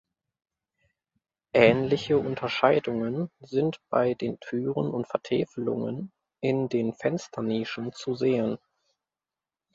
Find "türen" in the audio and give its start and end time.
4.39-4.89